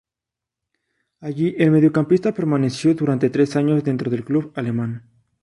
[1.19, 5.07] Allí el mediocampista permaneció durante tres años dentro del club alemán.